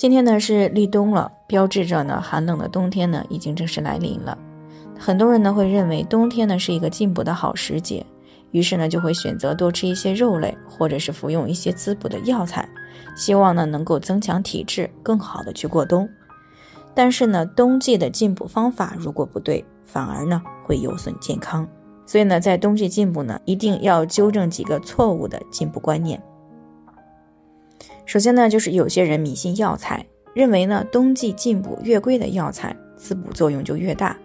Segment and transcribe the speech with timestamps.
[0.00, 4.38] 今天呢是立冬了，标志着呢寒冷的冬天呢已经正式来临了。
[4.98, 8.06] 很多人呢会认为冬天呢是一个进补的好时节，
[8.50, 12.66] 于是呢就会选择多吃一些肉类，或者是服用一些滋补的药材，
[13.14, 16.08] 希望呢能够增强体质，更好的去过冬。
[16.94, 21.68] 但是呢冬季的进补方法如果不对，反而呢会有损健康。
[22.06, 26.18] 所以呢在冬季进补呢一定要纠正几个错误的进补观念。
[28.10, 34.18] 首先呢，就是有些人迷信药材，认为呢冬季进补越贵的药材滋补作用就越大，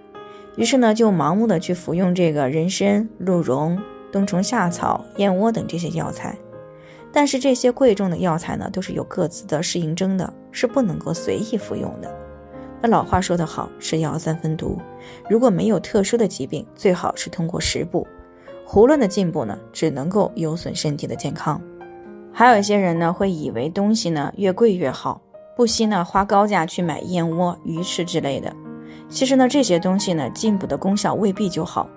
[0.55, 3.79] 于是呢就盲目的去服用这个人参、鹿茸、
[4.11, 6.35] 冬虫夏草、燕窝等这些药材。
[7.13, 12.11] 但是这些贵重的药材呢，都是有各自的适应症的，是不能够随意服用的。
[12.81, 14.79] 那老话说得好，是药三分毒。
[15.29, 18.07] 如果没有特殊的疾病，最好是通过食补。
[18.65, 21.61] 胡乱的进补呢，只能够有损身体的健康。
[22.37, 25.21] 还有一些人呢，会以为东西呢越贵越好，
[25.55, 28.53] 不惜呢花高价去买燕窝、鱼翅之类的。
[29.07, 31.89] 其实呢，这些东西呢进补的功效未必就好。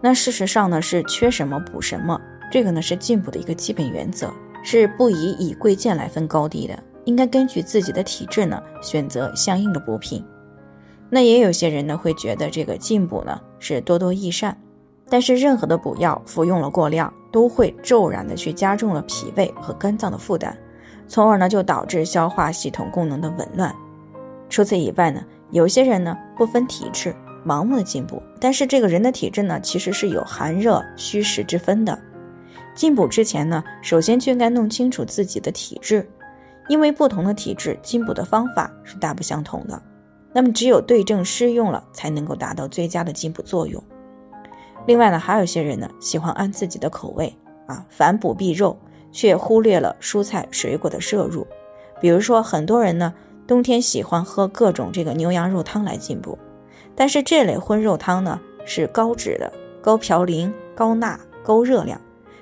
[0.00, 4.32] 那事实上呢是缺什么补什么，这个呢是进补的一个基本原则，
[4.64, 6.76] 是不宜以贵贱来分高低的。
[7.04, 10.24] 应该根据自己的体质呢选择相应的补品。
[11.08, 14.60] 那也有些人呢会觉得这个进补呢是多多益善。
[15.08, 20.56] 但是任何的补药服用了过量，都会骤然的去加重了脾胃和肝脏的负担，
[21.06, 23.74] 从而呢就导致消化系统功能的紊乱。
[24.48, 31.98] 除此以外呢，有些人呢不分体质，盲目的进补，但是这个人的体质呢其实是有寒热虚实之分的。
[32.74, 36.08] 进补之前呢，首先就应该弄清楚自己的体质，
[36.68, 39.82] 因为不同的体质进补的方法是大不相同的。
[40.32, 43.82] 那么只有对症施用了，才能够达到最佳的进补作用。
[44.88, 48.74] 另外呢，还有些人呢喜欢按自己的口味啊，反补必肉，
[49.12, 51.46] 却忽略了蔬菜水果的摄入。
[52.00, 53.12] 比如说，很多人呢
[53.46, 56.38] 冬天喜欢喝各种这个牛羊肉汤来进补，
[56.96, 62.00] 但是这类荤肉汤呢是高脂的、高嘌呤、高钠、高热量，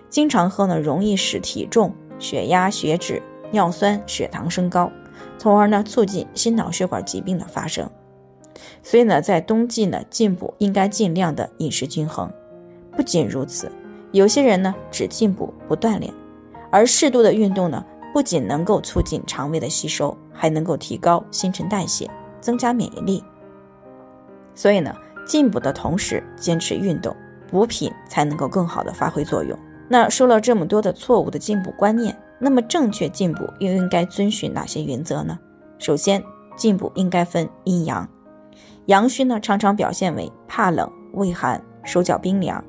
[0.09, 3.21] 经常喝呢容易使体重、血压、血脂、
[3.51, 4.89] 尿酸、血糖升高，
[5.37, 7.91] 从而呢促进心脑血管疾病的发生。
[8.87, 12.31] 所以呢，在冬季呢，进补应该尽量的饮食均衡。
[12.93, 13.69] 不仅如此，
[14.13, 16.15] 有些人呢只进补不锻炼，
[16.71, 22.09] 而适度的运动呢，不仅能够促进肠胃的吸收，还能够提高新陈代谢，
[22.41, 23.25] 增加免疫力。
[24.55, 24.95] 所以呢，
[25.27, 27.13] 进补的同时坚持运动，
[27.51, 29.59] 补品才能够更好的发挥作用。
[29.89, 35.37] 那说了这么多的错误的进补观念，那么正确进补又应该遵循哪些原则呢？
[35.77, 36.23] 首先，
[36.57, 38.09] 进补应该分阴阳。
[38.87, 42.63] 阳虚呢，常常表现为怕冷、畏寒、手脚冰凉，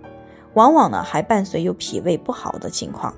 [0.55, 3.13] 往往呢还伴随有脾胃不好的情况。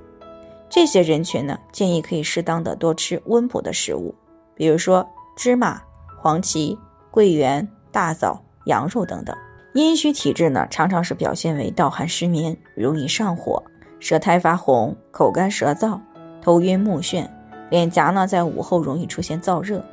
[0.70, 4.14] 这些人群呢，建议可以适当的多吃温补的食物，
[4.54, 5.82] 比如说芝麻、
[6.22, 6.78] 黄芪、
[7.09, 9.36] 桂圆、大枣、羊肉等等。
[9.74, 13.64] 阴虚体质呢，常常是表现为盗汗失眠、容易上火、
[14.00, 15.98] 舌苔发红、口干舌燥、
[16.42, 17.26] 头晕目眩，
[17.70, 19.84] 脸颊呢在午后容易出现燥热。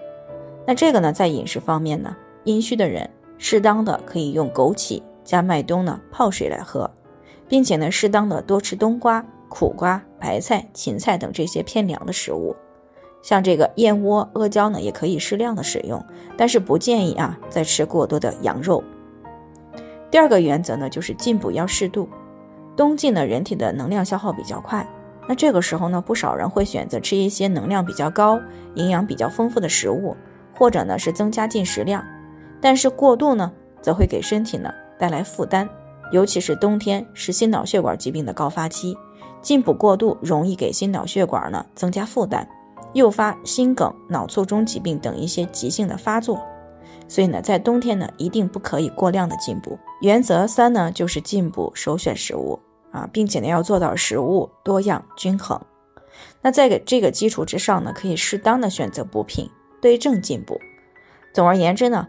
[0.66, 2.16] 那这个呢，在饮食方面呢？
[2.47, 6.89] 阴虚的人，适当的可以用枸杞加麦冬呢泡水来喝，
[7.49, 12.55] 并且呢，适当的多吃冬瓜、苦瓜、白菜、芹菜等这些偏凉的食物。
[13.21, 16.01] 像这个燕窝、阿胶呢，也可以适量的使用，
[16.37, 18.83] 但是不建议啊再吃过多的羊肉。
[20.09, 22.09] 第二个原则呢，就是进补要适度。
[22.77, 24.89] 冬季呢，人体的能量消耗比较快，
[25.27, 28.41] 那这个时候呢，不少人会选择吃一些能量比较高、
[28.77, 30.17] 营养比较丰富的食物，
[30.55, 32.04] 或者呢是增加进食量。
[32.66, 35.68] 但是过度呢，则会给身体呢带来负担，
[36.10, 38.98] 尤其是冬天是心脑血管疾病的高发期，
[39.41, 42.48] 进补过度容易给心脑血管呢增加负担，
[42.92, 46.42] 诱发心梗、脑卒中疾病等一些急性的发作。
[47.07, 49.78] 所以呢，在冬天呢，一定不可以过量的进补。
[50.01, 52.59] 原则三呢，就是进补首选食物
[52.91, 55.60] 啊，并且呢要做到食物多样均衡。
[56.42, 59.48] 那在给这个基础之上呢，可以适当的选择补品，
[59.80, 60.59] 对症进补。
[61.33, 62.09] 总而言之呢。